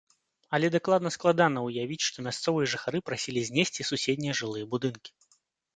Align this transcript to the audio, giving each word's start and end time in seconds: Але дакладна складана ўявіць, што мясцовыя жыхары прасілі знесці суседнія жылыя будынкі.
Але 0.57 0.69
дакладна 0.75 1.11
складана 1.17 1.59
ўявіць, 1.67 2.01
што 2.07 2.17
мясцовыя 2.29 2.71
жыхары 2.75 3.03
прасілі 3.11 3.45
знесці 3.53 3.81
суседнія 3.93 4.33
жылыя 4.43 4.65
будынкі. 4.75 5.11